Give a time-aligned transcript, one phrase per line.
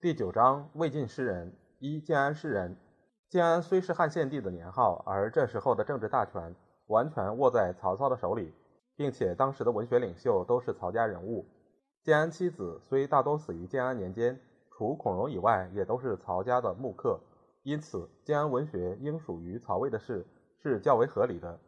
[0.00, 2.76] 第九章：魏晋诗人一建安诗人。
[3.28, 6.54] 建安虽是汉献帝的年号，而这时候的政治大权
[6.86, 8.54] 完全握在曹操的手里，
[8.94, 11.44] 并且当时的文学领袖都是曹家人物。
[12.04, 14.38] 建安七子虽大多死于建安年间，
[14.70, 17.18] 除孔融以外，也都是曹家的木客，
[17.64, 20.24] 因此建安文学应属于曹魏的事
[20.62, 21.58] 是较为合理的。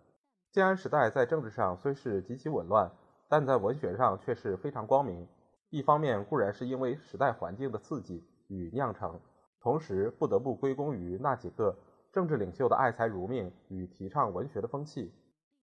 [0.52, 2.92] 建安时代在政治上虽是极其紊乱，
[3.28, 5.26] 但在文学上却是非常光明。
[5.70, 9.20] 一方面固然是因为时代环境的刺激与酿成，
[9.60, 11.76] 同时不得不归功于那几个
[12.12, 15.12] 政治领袖的爱才如命与提倡文学的风气。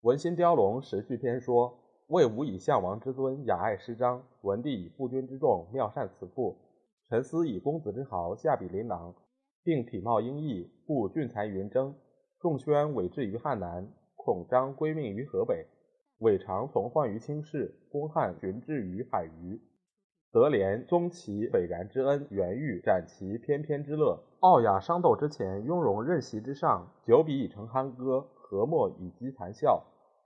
[0.02, 6.56] 文心雕龙时序篇说：“魏武以项王之尊雅爱诗章，文帝以夫君之重妙善辞赋，
[7.10, 9.16] 陈思以公子之豪下笔琳琅，
[9.64, 11.96] 并体貌英毅，故俊才云蒸。
[12.40, 15.68] 仲宣委质于汉南。”孔章归命于河北，
[16.18, 19.62] 韦常从患于卿士，公汉寻志于海隅，
[20.36, 29.86] 德廉宗其斐然之恩，元玉展其翩翩之乐，傲雅商斗之前，雍容任席之上，九笔已成酣歌，和墨以积谈笑。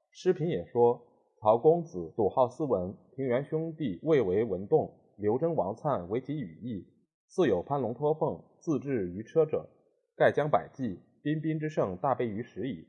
[0.10, 1.00] 诗评也说：
[1.40, 6.88] 曹公子笃好斯文，平原兄弟未为文动，刘征王粲为其羽翼，
[7.28, 9.70] 似有攀龙托凤，自至于车者，
[10.18, 12.88] 盖将百计，彬彬之盛大备于时矣。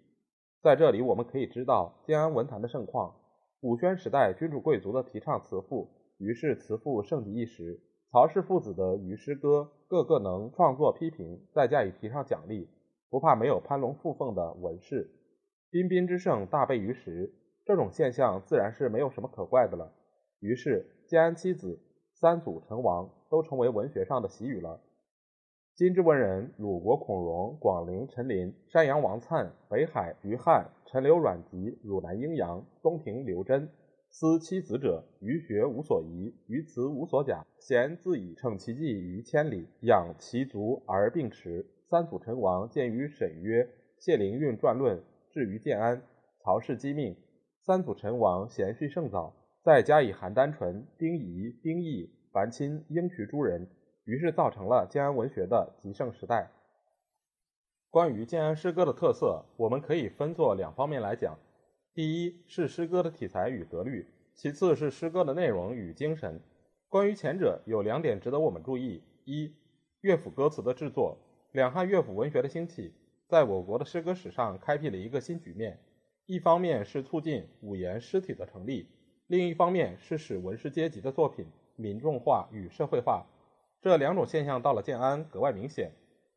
[0.62, 3.14] 在这里，我们可以知道建安文坛的盛况。
[3.60, 5.86] 武宣时代，君主贵族的提倡辞赋，
[6.20, 7.80] 于是辞赋盛极一时。
[8.12, 12.68] 曹氏父子的于诗歌，个个能创作批评，再加以提倡奖励，
[13.08, 15.10] 不怕没有攀龙附凤的文士。
[15.70, 17.32] 彬彬之盛，大备于时，
[17.64, 19.92] 这种现象自然是没有什么可怪的了。
[20.40, 21.80] 于是，建安七子、
[22.12, 24.80] 三祖成王都成为文学上的习语了。
[25.76, 33.68] 今之文人：鲁国孔融、广陵陈琳、山阳王粲、北海于汉、陈留阮籍、汝南阴阳、东平刘桢。
[34.12, 41.64] 思其子者，于学无所疑，于辞无所假，贤自以乘其计于千里，养其足而并驰。
[41.88, 43.66] 三祖成王见于沈约，
[43.98, 45.00] 谢灵运传论，
[45.30, 46.02] 至于建安，
[46.42, 47.16] 曹氏机命。
[47.62, 49.32] 三祖成王贤序甚早，
[49.62, 53.68] 再加以邯郸淳、丁仪、丁义、樊钦、英渠诸人。
[54.04, 56.50] 于是造成了建安文学的极盛时代。
[57.90, 61.38] 关于建安诗歌的特色，我们可以分作两方面来讲：
[61.92, 64.06] 第一是诗歌的题材与格律，
[64.36, 66.40] 其次是诗歌的内容与精神。
[66.88, 69.52] 关于前者，有两点值得我们注意：一、
[70.00, 71.18] 乐府歌词的制作。
[71.50, 72.92] 两汉乐府文学的兴起，
[73.26, 75.80] 在我国的诗歌史上开辟了一个新局面。
[76.26, 78.86] 一方面是促进五言诗体的成立，
[79.26, 83.26] 另一方面是使文士阶级的作品民众化与社会化。
[83.82, 85.90] 这两种现象到了建安格外明显。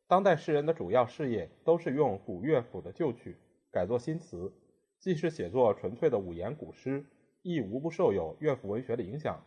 [0.08, 3.36] 当代诗人的主要事业都是用古乐府的旧曲
[3.70, 4.52] 改作新词，
[4.98, 7.04] 既是写作纯粹的五言古诗，
[7.42, 9.42] 亦无不受有乐府文学的影响。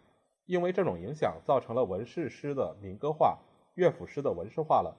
[0.46, 3.40] 因为这种影响造成了文士诗的民歌化，
[3.76, 4.98] 乐府诗的文士化了。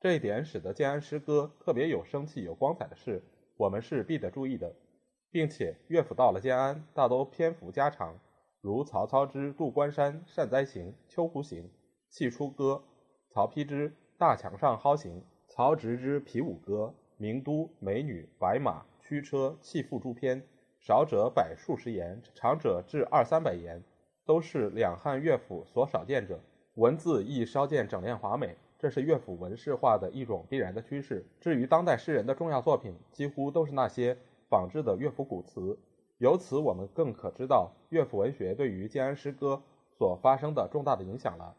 [0.00, 3.22] 这一点使得建安诗歌特别有生气、有光彩的事，
[3.56, 4.74] 我们是必得注意的。
[5.30, 8.18] 并且乐府到了建安，大都篇幅加长，
[8.60, 11.64] 如曹操之《渡关山善哉行》《秋胡行》。
[12.10, 12.82] 气出歌，
[13.32, 20.40] 曹丕之大墙上蒿行，曹植之皮舞歌，名都、美女、白马、驱车、弃妇诸篇，
[20.78, 23.82] 少者百数十言，长者至二三百言，
[24.24, 26.38] 都是两汉乐府所少见者。
[26.74, 31.26] 文字亦稍见整练华美，这是乐府文士化的一种必然的趋势。
[31.40, 34.16] 至于当代诗人的重要作品，几乎都是那些
[34.48, 35.76] 仿制的乐府古词。
[36.18, 41.56] 由此，我们更可知道乐府文学对于建安诗歌所发生的重大的影响了。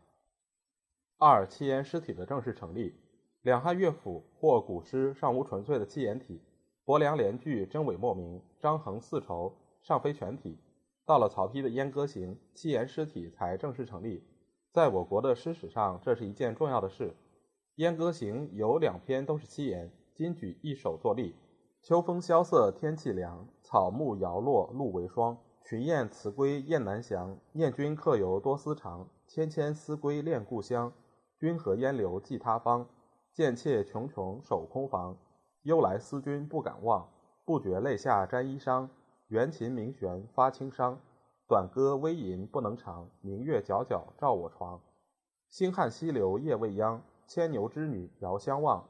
[1.17, 2.95] 二七言诗体的正式成立，
[3.41, 6.39] 两汉乐府或古诗尚无纯粹的七言体，
[6.83, 10.57] 伯梁联句真伪莫名，张衡四愁尚非全体。
[11.05, 14.23] 到了曹丕的《燕歌行》，七言诗体才正式成立。
[14.71, 17.09] 在我国的诗史上，这是一件重要的事。
[17.75, 21.35] 《燕歌行》有两篇都是七言，今举一首作例：
[21.83, 25.37] 秋风萧瑟天气凉，草木摇落露为霜。
[25.63, 29.07] 群雁辞归雁南翔，念君客游多思长。
[29.27, 30.91] 千千思归恋故乡。
[31.37, 32.87] 君何烟留寄他方？
[33.33, 35.15] 贱妾茕茕守空房。
[35.63, 37.07] 忧来思君不敢忘，
[37.45, 38.89] 不觉泪下沾衣裳。
[39.27, 40.97] 缘琴鸣弦发清伤，
[41.47, 43.07] 短歌微吟不能长。
[43.21, 44.81] 明月皎皎照我床。
[45.49, 48.83] 星汉西流夜未央，牵牛织女遥相望。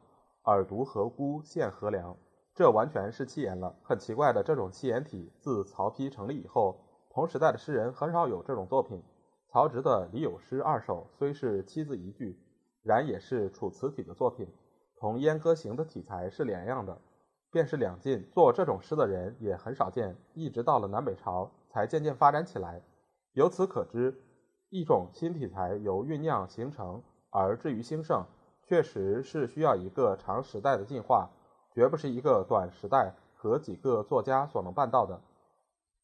[0.45, 2.15] 耳独何辜献何良？
[2.55, 3.75] 这完全是七言了。
[3.83, 6.79] 很奇怪的，这种七言体自曹丕成立以后，
[7.09, 9.03] 同时代的诗人很少有这种作品。
[9.49, 12.39] 曹植的《李有诗二首》虽是七字一句，
[12.81, 14.47] 然也是楚辞体的作品，
[15.01, 16.95] 同《燕歌行》的题材是两样的。
[17.49, 22.81] 便是两晋做这种诗的人也很少见，一直到了南北朝才渐渐发展起来。
[23.33, 24.15] 由此可知，
[24.69, 27.01] 一种新题材由酝酿形成
[27.31, 28.23] 而至于兴盛，
[28.63, 31.29] 确实是需要一个长时代的进化，
[31.73, 35.19] 绝不是一个短时代和几个作家所能办到的。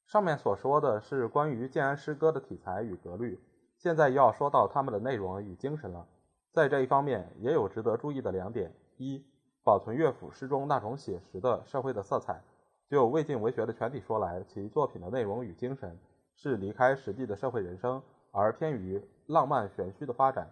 [0.07, 3.39] 上面所说的是关于建安诗歌的题材与格律，
[3.77, 6.05] 现在要说到他们的内容与精神了。
[6.51, 9.25] 在这一方面，也有值得注意的两点：一。
[9.63, 12.41] 保存乐府诗中那种写实的社会的色彩。
[12.89, 15.99] 就魏晋文学的全体说来，其作品的内容与精神
[16.35, 18.01] 是离开实际的社会人生，
[18.31, 20.49] 而偏于浪漫玄虚的发展。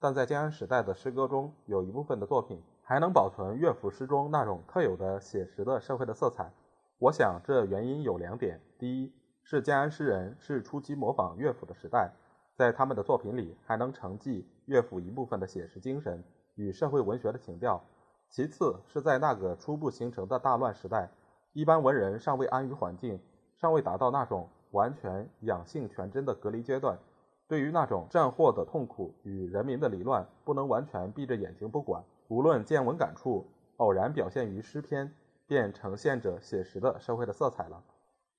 [0.00, 6.50] 但在建安时代的诗歌中，有一部分的作品还能保存乐府诗中那种特有的写实的社会的色彩。
[6.98, 9.12] 我想这原因有两点：第一，
[9.44, 12.10] 是建安诗人是初期模仿乐府的时代，
[12.56, 16.24] 在他们的作品里还能承继乐府一部分的写实精神
[16.56, 17.82] 与社会文学的情调。
[18.28, 21.08] 其次是在那个初步形成的大乱时代，
[21.52, 23.20] 一般文人尚未安于环境，
[23.54, 26.98] 尚未达到那种完全养性全真的隔离阶段，
[27.46, 32.02] 对于那种战祸的痛苦与人民的离乱，不能完全闭着眼睛不管。
[32.28, 35.14] 无论见闻感触，偶然表现于诗篇，
[35.46, 37.84] 便呈现着写实的社会的色彩了。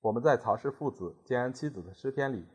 [0.02, 2.46] 我们在曹氏父子、建安七子的诗篇里，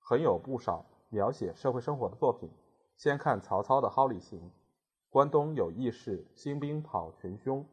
[0.00, 2.50] 很有不少描写社会生活的作品。
[2.96, 4.40] 先看曹操的《蒿里行》。
[5.12, 7.66] 关东有义士兴兵讨群凶，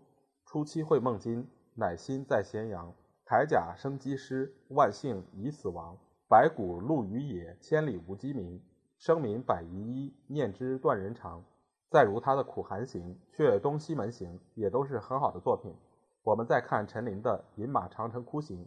[0.44, 2.92] 初期会孟津，乃心在咸阳。
[3.28, 5.96] 铠甲生机师，万幸已死亡。
[6.28, 8.60] 白骨露于野，千里无鸡鸣。
[8.98, 11.44] 生民百余一，念之断人肠。
[11.92, 15.76] 再如他的《苦寒行》《却东西门行》，也都是很好的作品。
[16.24, 18.66] 我们再看陈琳的《饮马长城窟行》：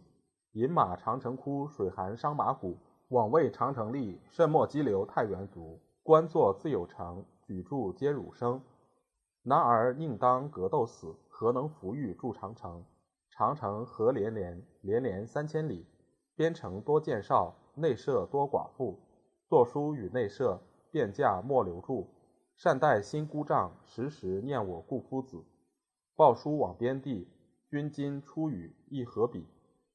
[0.53, 2.77] 饮马长城窟，水寒伤马骨。
[3.09, 5.77] 往为长城立，甚莫激流太原足。
[6.03, 7.25] 官作自有成。
[7.41, 8.61] 举箸皆汝生，
[9.43, 12.83] 男儿宁当格斗死，何能扶欲筑长城？
[13.29, 15.85] 长城何连连，连连三千里。
[16.35, 18.99] 边城多见少，内舍多寡妇。
[19.47, 20.61] 作书与内舍，
[20.91, 22.07] 便嫁莫留住。
[22.55, 25.43] 善待新姑丈，时时念我故夫子。
[26.15, 27.27] 报书往边地，
[27.69, 29.47] 君今出语亦何比？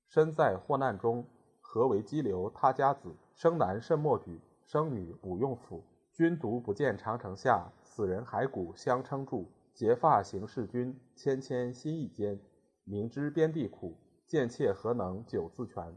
[0.09, 1.25] 身在祸难中，
[1.61, 3.15] 何为激流他家子？
[3.35, 5.81] 生男甚莫举，生女不用抚。
[6.17, 9.53] 君独不见长城下，死人骸骨相称住。
[9.75, 12.41] 结发行事君，谦谦心意坚。
[12.85, 15.95] 明知边地苦，贱妾何能久自全？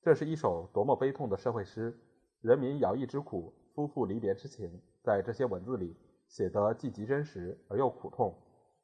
[0.00, 1.98] 这是一首多么悲痛的社会诗！
[2.40, 5.96] 人民徭役之苦，夫妇离别之情，在这些文字里
[6.28, 8.32] 写得既极真实而又苦痛。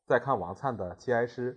[0.07, 1.57] 再看王粲的七哀诗：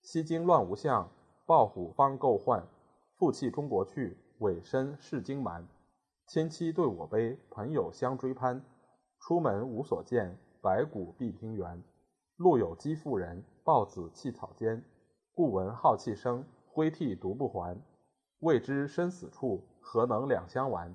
[0.00, 1.08] 西京乱无相，
[1.46, 2.66] 抱虎方够患。
[3.14, 5.64] 负气中国去，委身事荆蛮。
[6.26, 8.60] 亲戚对我悲，朋友相追攀。
[9.20, 11.80] 出门无所见，白骨蔽平原。
[12.36, 14.84] 路有饥妇人，抱子弃草间。
[15.32, 17.80] 故闻号泣声，挥涕独不还。
[18.40, 20.92] 未知生死处，何能两相完？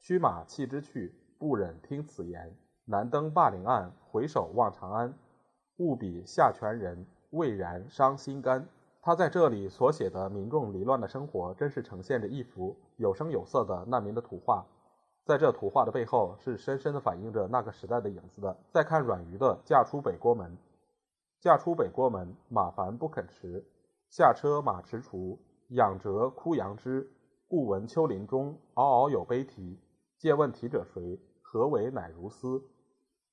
[0.00, 2.52] 驱马弃之去，不忍听此言。
[2.86, 5.16] 南登霸陵岸，回首望长安。
[5.76, 8.68] 务比下泉人，未然伤心肝。
[9.06, 14.66] 他在这里所写的民众离乱的生活，真是呈现着一幅有声有色的难民的图画。
[15.24, 18.56] 在这图画的背后，是深深地反映着那个时代的影子的。
[18.68, 20.50] 再看阮瑜的《嫁出北郭门》
[21.38, 23.64] ：“嫁出北郭门，马凡不肯驰。
[24.10, 27.08] 下车马迟除，仰折哭杨枝。
[27.46, 29.78] 故闻丘陵中，嗷嗷有悲啼。
[30.18, 31.20] 借问题者谁？
[31.42, 32.60] 何为乃如斯？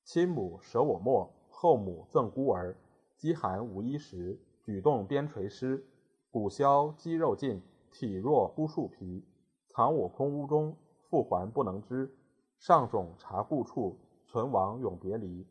[0.04, 2.76] 亲母舍我没，后母赠孤儿。
[3.16, 5.84] 饥寒无衣食。”举动边垂湿，
[6.30, 7.60] 骨消肌肉尽，
[7.92, 9.22] 体弱枯树皮。
[9.68, 12.10] 藏我空屋中，复还不能知。
[12.58, 15.46] 上冢查故处，存亡永别离。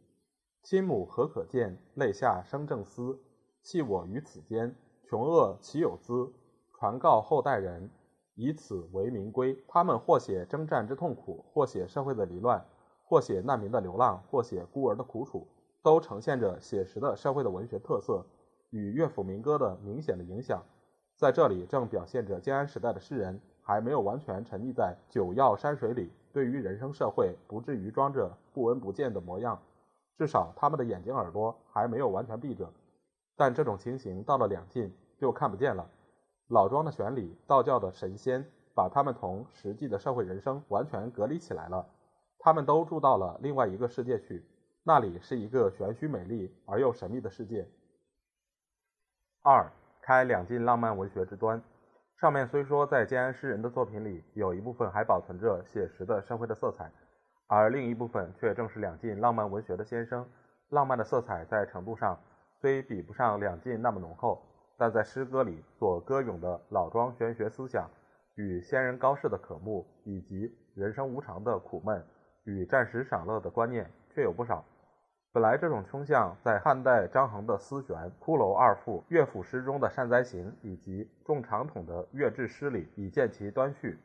[0.63, 1.77] 亲母何可见？
[1.93, 3.20] 泪下生正思。
[3.62, 6.34] 弃我于此间，穷厄岂有资？
[6.74, 7.91] 传告后代人，
[8.34, 9.55] 以此为名归。
[9.67, 12.65] 他们或写征战之痛苦，或写社会的离乱，
[13.03, 15.48] 或写难民的流浪，或写孤儿的苦楚，
[15.84, 18.25] 都呈现着写实的社会的文学特色。
[18.74, 20.63] 与乐府民歌的明显的影响，
[21.15, 29.62] 在这里正表现着建安时代的诗人还没有完全沉溺在酒药山水里，对于人生社会不至于装着不闻不见的模样，
[30.18, 32.68] 至少他们的眼睛耳朵还没有完全闭着。
[33.36, 35.88] 但这种情形到了两晋就看不见了。
[36.48, 41.86] 老庄的玄理，道教的神仙，把他们同实际的社会人生完全隔离起来了。
[42.39, 44.44] 他们都住到了另外一个世界去，
[44.82, 47.68] 那里是一个玄虚美丽而又神秘的世界。
[49.45, 49.69] 二，
[50.01, 51.62] 开两晋浪漫文学之端。
[52.15, 56.89] 上面虽说在建安诗人的作品里有一部分还保存着写实的社会的色彩，
[57.47, 60.25] 而另一部分却正是两晋浪漫文学的先声。
[60.69, 62.17] 浪漫的色彩在程度上
[62.62, 64.41] 虽比不上两晋那么浓厚，
[64.77, 67.89] 但在诗歌里所歌咏的老庄玄学思想
[68.35, 72.01] 与先人高士的渴慕，以及人生无常的苦闷
[72.45, 74.63] 与暂时享乐的观念，却有不少。
[75.33, 83.97] 本来这种倾向在汉代张衡的《思玄》《骷髅二赋》乐府诗中的《善哉行》以及众长统的乐志诗里已见其端绪，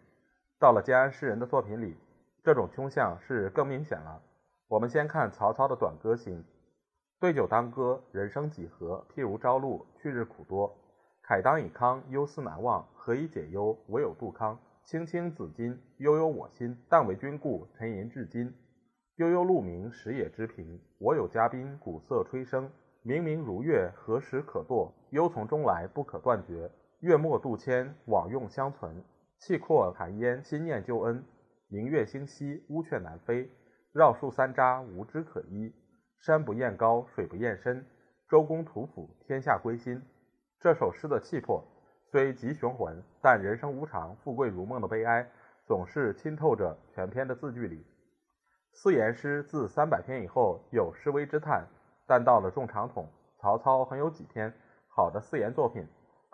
[0.58, 1.94] 到了建安诗人的作品里，
[2.42, 4.22] 这种倾向是更明显了。
[4.68, 6.42] 我们先看曹操的短歌行：
[7.20, 9.04] 对酒当歌，人生几何？
[9.14, 10.74] 譬如朝露，去日苦多。
[11.22, 12.82] 慨当以慷，忧思难忘。
[12.94, 13.78] 何以解忧？
[13.88, 14.58] 唯有杜康。
[14.82, 16.74] 青青子衿，悠悠我心。
[16.88, 18.50] 但为君故，沉吟至今。
[19.18, 20.78] 悠悠鹿鸣，食野之苹。
[20.98, 22.68] 我有嘉宾，鼓瑟吹笙。
[23.02, 24.92] 明明如月，何时可堕？
[25.10, 26.70] 忧从中来，不可断绝。
[27.00, 29.02] 月末度迁，往用相存。
[29.40, 31.24] 气阔寒烟，心念旧恩。
[31.66, 33.50] 明月星稀，乌鹊南飞。
[33.92, 35.74] 绕树三匝，无枝可依。
[36.20, 37.84] 山不厌高，水不厌深。
[38.28, 40.00] 周公吐哺，天下归心。
[40.60, 41.64] 这首诗的气魄
[42.12, 45.28] 虽极雄浑，但人生无常、富贵如梦的悲哀，
[45.66, 47.84] 总是浸透着全篇的字句里。
[48.72, 51.66] 四言诗自三百篇以后有失微之叹，
[52.06, 53.08] 但到了众长统，
[53.38, 54.52] 曹操很有几篇
[54.88, 55.86] 好的四言作品，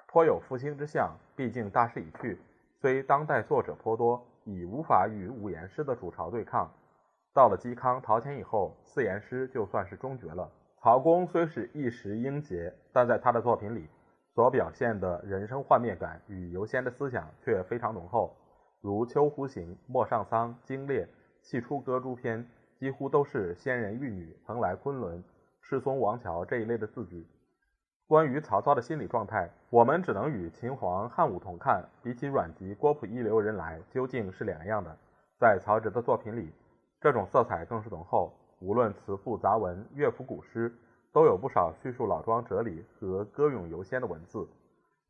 [0.09, 1.17] 颇有复兴之象。
[1.37, 2.39] 毕竟大势已去，
[2.81, 6.71] 虽当代作者颇多，已无法与五言诗的主潮对抗。
[7.33, 10.49] 到了嵇康、陶潜以后，四言诗就算是终绝了。
[10.81, 13.89] 曹公虽是一时英杰，但在他的作品里
[14.35, 18.37] 所表现的人生幻灭感与游仙的思想却非常浓厚，
[18.81, 21.05] 如《秋胡行》《陌上桑》《精烈》。
[21.45, 22.43] 戏出歌诸篇
[22.75, 25.23] 几乎都是仙人玉女、蓬莱昆仑、
[25.61, 27.27] 赤松王乔这一类的字句。
[28.07, 34.97] 关于曹操的心理状态，我们只能与秦皇汉武同看，比起阮籍、郭璞一流人来，究竟是两样的。
[35.39, 36.51] 在曹植的作品里，
[36.99, 38.33] 这种色彩更是浓厚。
[38.61, 40.73] 无论词赋杂文、乐府古诗，
[41.13, 44.49] 都有不少叙述老庄哲理和歌咏游仙的文字。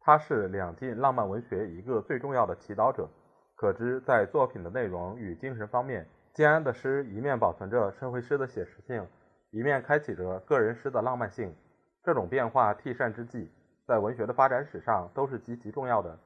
[0.00, 3.08] 他是两晋浪漫文学一个最重要的祈祷者。
[3.54, 9.06] 可知，在作品的内容与精神方面，建安的诗一面保存着社会诗的写实性，
[9.50, 11.54] 一面开启着个人诗的浪漫性。
[12.02, 13.48] 这种变化替善之际，
[13.86, 16.18] 在文学的发展史上都是极其重要的。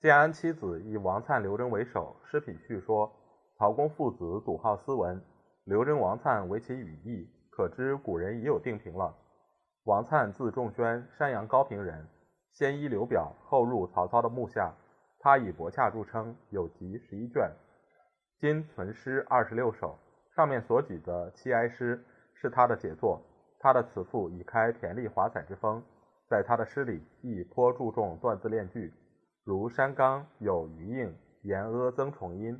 [0.00, 3.10] 建安七子以王粲、刘桢为首，诗品叙说
[3.56, 5.22] 曹公父子笃好斯文，
[5.64, 9.16] 刘桢、王粲为其语义，可知古人已有定评了。
[9.84, 12.06] 王粲字仲宣，山阳高平人，
[12.52, 14.74] 先依刘表，后入曹操的幕下。
[15.18, 17.50] 他以博洽著称，有集十一卷。
[18.40, 19.98] 今存诗二十六首，
[20.34, 23.20] 上面所举的七哀诗是他的杰作。
[23.58, 25.84] 他的词赋已开骈丽华彩之风，
[26.26, 28.94] 在他的诗里亦颇注重断字练句，
[29.44, 32.58] 如山冈有余应，岩阿增重音，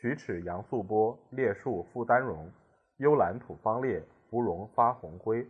[0.00, 2.50] 曲尺杨素波，列树复丹荣，
[2.96, 5.48] 幽兰吐芳烈，芙蓉发红辉。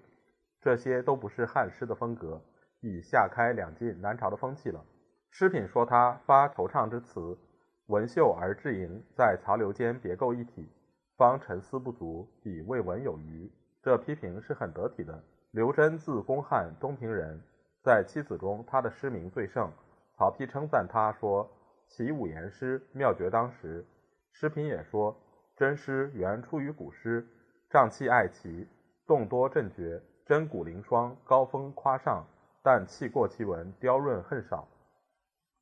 [0.60, 2.38] 这些都不是汉诗的风格，
[2.82, 4.84] 已下开两晋南朝的风气了。
[5.30, 7.38] 诗品说他发惆怅之词。
[7.86, 10.68] 文秀而志盈，在曹刘间别构一体，
[11.16, 13.48] 方沉思不足，比未闻有余。
[13.80, 15.22] 这批评是很得体的。
[15.52, 17.40] 刘桢字公汉，东平人，
[17.84, 19.70] 在七子中，他的诗名最盛。
[20.16, 21.48] 曹丕称赞他说
[21.86, 23.86] ：“其五言诗妙绝当时。”
[24.32, 25.16] 诗品也说
[25.56, 27.24] ：“真诗原出于古诗，
[27.70, 28.66] 瘴气爱奇，
[29.06, 32.26] 动多震绝，真骨凌霜，高峰夸上，
[32.64, 34.66] 但气过其文，雕润恨少。”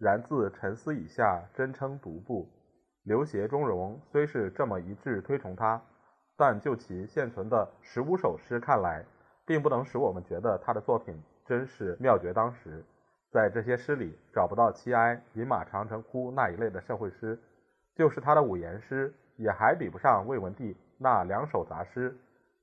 [0.05, 2.47] 然自沉思以下，真称独步。
[3.05, 5.81] 刘协、钟嵘虽是这么一致推崇他，
[6.37, 9.03] 但就其现存的十五首诗看来，
[9.47, 12.85] 并不能使我们觉得他的作品真是妙绝当时。
[13.31, 17.39] 在这些诗里，找不到七哀、饮马长城哭那一类的社会诗，
[17.95, 22.15] 就是他的五言诗，也还比不上魏文帝那两首杂诗。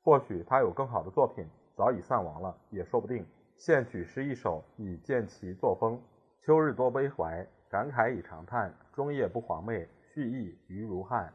[0.03, 3.25] 或许他有更好的作品，早已散亡了，也说不定。
[3.55, 5.99] 现举诗一首，以见其作风。
[6.43, 8.73] 秋日多悲怀，感慨已长叹。
[8.95, 11.31] 终夜不遑寐，续意余如汉。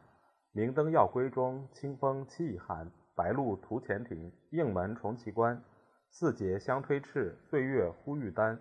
[0.50, 2.90] 明灯耀闺中，清风凄已寒。
[3.14, 5.62] 白露途前庭，应门重其关。
[6.10, 8.58] 四节相推斥，岁月忽欲丹。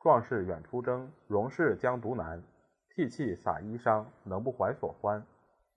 [0.00, 2.40] 壮士远出征，荣士将独难。
[2.94, 5.20] 涕泣洒衣裳，能不怀所欢？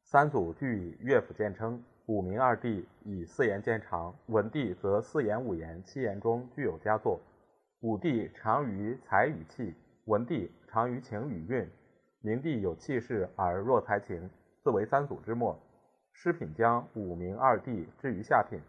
[0.03, 4.13] 三祖俱以乐府见称，武明二帝以四言见长。
[4.27, 7.19] 文帝则四言、五言、七言中具有佳作。
[7.79, 9.73] 武帝长于才与气。
[10.05, 11.69] 文帝长于情与韵，
[12.21, 14.27] 明帝有气势而弱才情，
[14.63, 15.55] 自为三祖之末。
[16.11, 18.59] 诗品将五明二帝置于下品，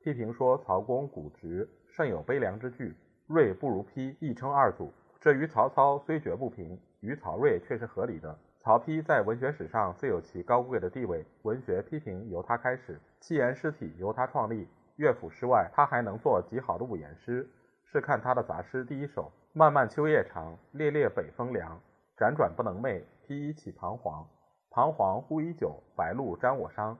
[0.00, 2.94] 批评说曹公古直，甚有悲凉之句，
[3.26, 4.90] 睿不如丕，亦称二祖。
[5.20, 8.38] 这与曹操虽绝不平，与曹睿却是合理的。
[8.58, 14.66] 曹丕在文学史上自有其高贵的地位，文学批评由他开始，七言诗体由他创立。
[14.96, 17.48] 乐府诗外，他还能做极好的五言诗。
[17.84, 21.80] 试看他的杂诗第一首：漫漫秋夜长，烈烈北风凉。
[22.16, 24.28] 辗转不能寐，披衣起彷徨。
[24.70, 26.94] 彷徨忽已久，白露沾我裳。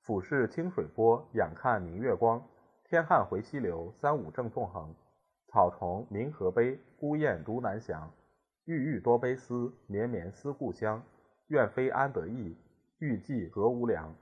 [0.00, 2.42] 俯视清水波，仰看明月光。
[2.84, 4.94] 天汉回西流，三五正纵横。
[5.48, 8.10] 草丛鸣河悲，孤雁独南翔。
[8.64, 11.02] 郁郁多悲思，绵绵思故乡。
[11.48, 12.56] 愿飞安得意，
[12.98, 14.14] 欲寄何无良。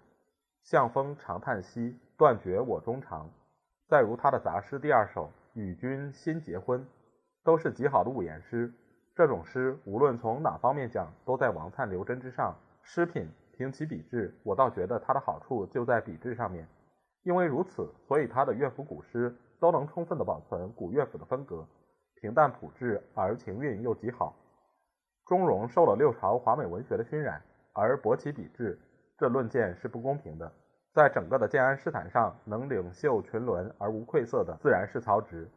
[0.64, 3.31] 向风长叹息，断绝我衷肠。
[3.87, 6.81] 再如他的杂诗第二首《与君新结婚》，
[7.44, 8.72] 都是极好的五言诗。
[9.14, 12.54] 这种诗无论从哪方面讲，都在王粲、刘桢之上。
[12.82, 16.66] 诗品凭其笔致，我倒觉得它的好处就在笔致上面。
[17.22, 21.64] 因为如此，所以他的乐府古诗都能充分地保存古乐府的风格，
[22.20, 24.34] 平淡朴质而情韵又极好。
[25.26, 27.40] 钟嵘受了六朝华美文学的熏染，
[27.72, 28.76] 而博其笔致，
[29.16, 30.50] 这论剑是不公平的。
[30.92, 35.49] 在整个的建安诗坛上，能领袖群伦而无愧色的，自然是曹植。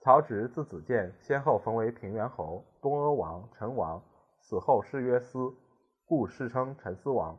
[0.00, 4.00] 曹植字子建，先后封为平原侯、东阿王、陈王，
[4.40, 5.52] 死后谥曰思，
[6.06, 7.36] 故世称陈思王。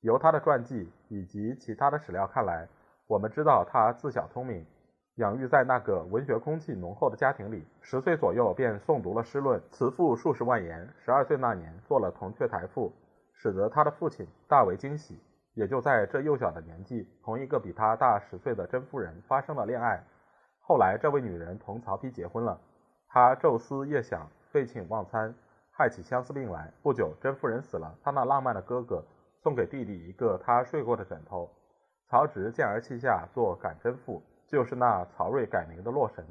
[0.00, 2.66] 由他的传记以及其他的史料看来，
[3.06, 4.66] 我们知道他自小聪明，
[5.16, 10.88] 养育在那个文学空气浓厚的家庭里，十岁左右便诵读了诗论，词赋数十万言。
[10.98, 12.90] 十二岁那年做了铜雀台赋，
[13.34, 15.20] 使得他的父亲大为惊喜。
[15.54, 20.02] 也就在这幼小的年纪，同一个比他大十岁的甄夫人发生了恋爱。
[20.64, 22.58] 后来，这位女人同曹丕结婚了。
[23.08, 25.34] 他昼思夜想，废寝忘餐，
[25.72, 26.72] 害起相思病来。
[26.82, 29.04] 不久，甄夫人死了，他那浪漫的哥哥
[29.42, 31.50] 送给弟弟一个他睡过的枕头。
[32.08, 36.24] 曹植见而泣下，作《感甄赋》，就是那曹睿改名的洛神。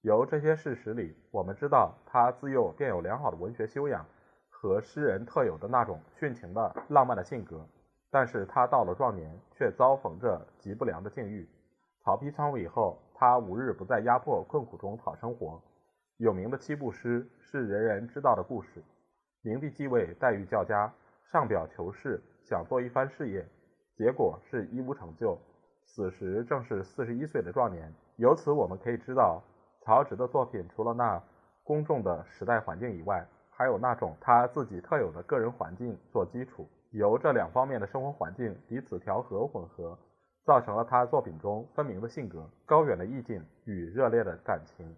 [0.00, 4.04] 由这些事实里，我们知道他自幼便有良好的文学修养
[4.48, 7.64] 和诗人特有的那种殉情的浪漫的性格。
[8.10, 11.46] 但是他到了壮年，却遭逢着极不良的境遇。
[12.02, 12.98] 曹丕篡位以后。
[13.18, 15.60] 他五日不在压迫困苦中讨生活。
[16.18, 18.84] 有名的七步诗是人人知道的故事。
[19.40, 20.92] 明帝继位，待遇较佳，
[21.24, 23.46] 上表求仕，想做一番事业，
[23.96, 25.38] 结果是一无成就。
[25.84, 27.90] 死时正是四十一岁的壮年。
[28.16, 29.42] 由此我们可以知道，
[29.80, 31.22] 曹植的作品除了那
[31.64, 39.98] 公众的时代环境以外，还有那种他自己特有的个人环境做基础，由这两方面的生活环境彼此调和混合。
[40.46, 44.94] 造成了他作品中分明的性格、高远的意境与热烈的感情。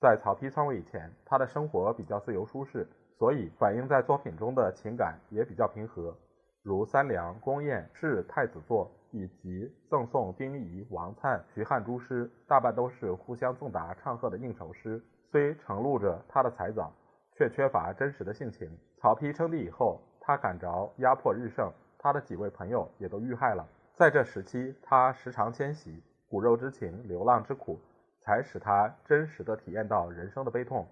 [0.00, 2.86] 在曹丕篡位以前，他的生活比较自由舒适，
[3.18, 6.16] 所以反映在作品中的情感也比较平和。
[6.62, 15.00] 如《三梁》《宫宴》是太子作，以及赠送丁仪、王粲、徐汉诸诗，大半都是互相赠答唱和的应酬诗。
[15.30, 16.90] 虽承露着他的才藻，
[17.36, 18.70] 却缺乏真实的性情。
[18.98, 23.66] 曹丕称帝以后，他感着压迫日盛，他的几位朋友也都遇害了。
[23.96, 27.80] 在这时期，他时常迁徙，骨肉之情、流浪之苦，
[28.20, 30.86] 才使他真实的体验到人生的悲痛。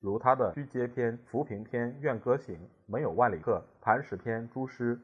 [0.00, 5.00] 如他的《居阶篇》《浮萍篇》《怨歌行》《没有万里客》《磐石篇》诸诗，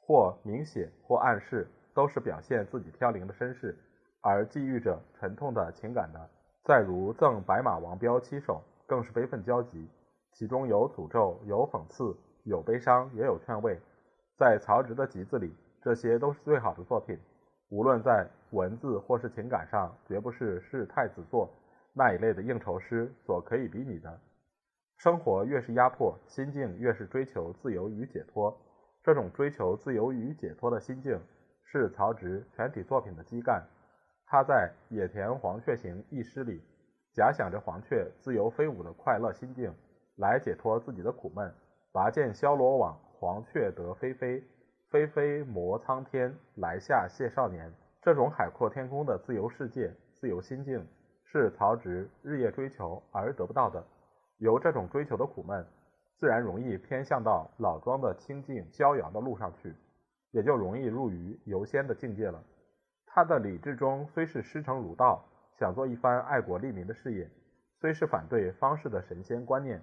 [0.00, 3.76] 或明写，或暗示，都是表现自己飘零的身世，
[4.20, 6.30] 而寄寓着沉痛的情感的。
[6.62, 9.88] 再如《赠白马王彪七首》，更是悲愤交集，
[10.34, 13.76] 其中有诅咒，有讽刺，有悲伤，也有劝慰。
[14.38, 15.52] 在曹植的集子里。
[15.86, 17.16] 这些都是最好的作品，
[17.68, 21.48] 无论在文字或是情感上，绝不是是太子作
[21.92, 24.18] 那一类的应酬诗所可以比拟的。
[24.96, 28.52] 生活越是压迫，心境越是追求自由与解脱。
[29.04, 31.20] 这种追求自由与解脱的心境，
[31.62, 33.64] 是曹植全体作品的基干。
[34.26, 36.60] 他在《野田黄雀行》一诗里，
[37.14, 39.72] 假想着黄雀自由飞舞的快乐心境，
[40.16, 41.54] 来解脱自己的苦闷。
[41.92, 44.42] 拔剑消罗网，黄雀得飞飞。
[44.96, 47.70] 飞飞摩苍天，来下谢少年。
[48.00, 50.82] 这种海阔天空的自由世界、自由心境，
[51.22, 53.84] 是曹植日夜追求而得不到的。
[54.38, 55.66] 由这种追求的苦闷，
[56.16, 59.74] 自然容易偏向到老庄的清静逍遥的路上去，
[60.30, 62.42] 也就容易入于游仙的境界了。
[63.04, 65.22] 他的理智中虽是师承儒道，
[65.58, 67.28] 想做一番爱国利民的事业，
[67.80, 69.82] 虽是反对方士的神仙观念，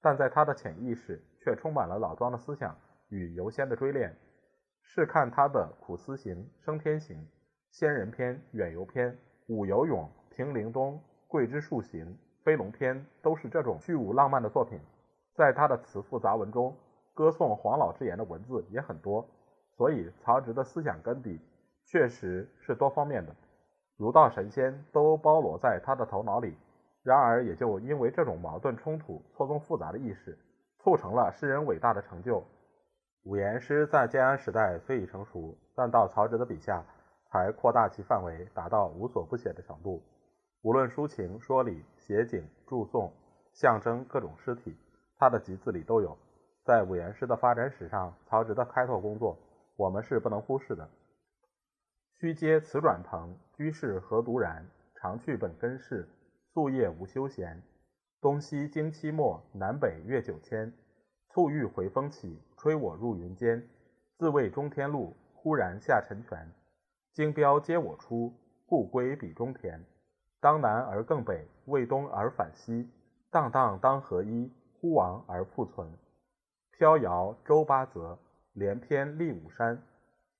[0.00, 2.74] 但在他的潜意识却充满了老庄的思想
[3.10, 4.16] 与游仙的追恋。
[4.86, 7.16] 试看他的《苦思行》《升天行》
[7.70, 9.10] 《仙人篇》《远游篇》
[9.48, 10.02] 《武游泳》
[10.36, 10.92] 《平陵东》
[11.26, 12.06] 《桂枝树行》
[12.44, 14.78] 《飞龙篇》，都是这种虚无浪漫的作品。
[15.34, 16.76] 在他的词赋杂文中，
[17.12, 19.26] 歌颂黄老之言的文字也很多。
[19.76, 21.40] 所以曹植的思想根底
[21.86, 23.34] 确实是多方面的，
[23.96, 26.56] 儒道神仙都包罗在他的头脑里。
[27.02, 30.38] 然而，也就因为这种矛盾冲突、错综复杂的意识，
[30.78, 32.44] 促成了诗人伟大的成就。
[33.24, 36.84] 五言诗在建安时代虽已成熟，但到曹植的笔下，
[37.30, 40.02] 才扩大其范围，达到无所不写的程度。
[40.60, 43.10] 无论抒情、说理、写景、祝颂、
[43.54, 44.76] 象征各种诗体，
[45.16, 46.18] 他的集子里都有。
[46.64, 49.38] 在五言诗的发展史上，曹植的开拓工作，
[49.76, 50.86] 我们是不能忽视的。
[52.18, 54.66] 虚嗟辞转蓬，居士何独然？
[54.96, 56.06] 常去本根事，
[56.52, 57.62] 夙夜无休闲。
[58.20, 60.72] 东西经七末，南北越九千。
[61.34, 63.60] 簇遇回风起，吹我入云间。
[64.16, 66.48] 自谓中天路，忽然下沉泉。
[67.12, 68.32] 经标接我出，
[68.66, 69.84] 故归彼中田。
[70.38, 72.88] 当南而更北，为东而反西，
[73.32, 75.90] 荡荡当合一，忽亡而复存。
[76.70, 78.16] 飘摇周八泽，
[78.52, 79.82] 连篇立五山。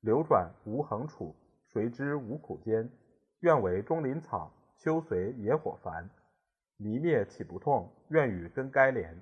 [0.00, 1.35] 流转无恒处，
[1.72, 2.88] 谁知无苦间？
[3.40, 6.09] 愿为中林草，秋随野火焚。
[6.76, 7.90] 迷灭岂不痛？
[8.11, 9.20] 愿与根该连。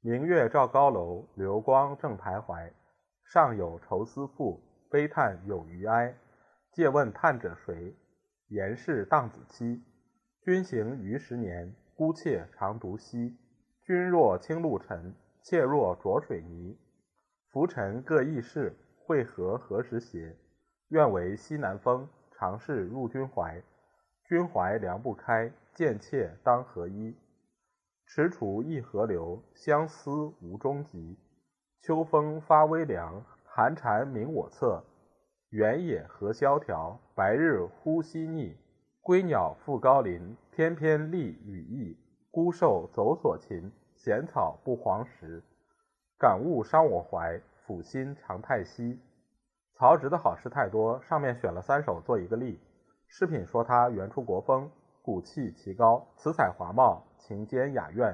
[0.00, 2.70] 明月照高楼，流光正徘徊。
[3.24, 6.14] 上有愁思妇，悲叹有余哀。
[6.72, 7.94] 借问叹者谁？
[8.48, 9.82] 言是荡子期，
[10.42, 13.34] 君行余十年，孤妾常独栖。
[13.82, 16.78] 君若清露尘，妾若浊水泥。
[17.50, 20.36] 浮沉各异事，会合何时歇？
[20.88, 23.60] 愿为西南风，长逝入君怀。
[24.28, 27.16] 君怀凉不开，见妾当何依？
[28.06, 31.18] 踟蹰一河流，相思无终极。
[31.82, 34.82] 秋风发微凉，寒蝉鸣我侧。
[35.50, 38.56] 原野何萧条，白日忽西逆。
[39.00, 41.96] 归鸟复高林，翩翩立羽翼。
[42.30, 45.42] 孤兽走所禽，闲草不黄时。
[46.18, 49.00] 感物伤我怀，抚心常叹息。
[49.74, 52.60] 曹植的好诗太多，上面选了三首做一个例。
[53.08, 54.70] 诗品说他原出国风，
[55.06, 58.12] 骨气奇高，词采华茂，情兼雅苑，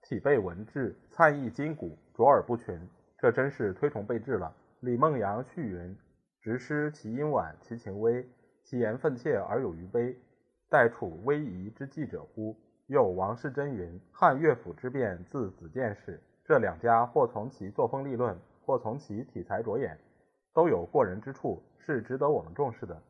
[0.00, 2.80] 体备文质，灿意筋骨，卓尔不群。
[3.18, 4.50] 这真是推崇备至了。
[4.80, 5.94] 李梦阳序云。
[6.40, 8.26] 直诗其音婉，其情微，
[8.64, 10.16] 其言愤切而有余悲，
[10.70, 12.56] 待处危夷之际者乎？
[12.86, 19.98] 又王世贞云：“汉乐府之变自子建始。”这两家或从其作风立论，或从其体裁着眼，
[20.54, 23.02] 都有过人之处，是值得我们重视的。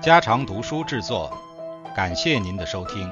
[0.00, 1.30] 家常读书制作，
[1.94, 3.06] 感谢您的收听。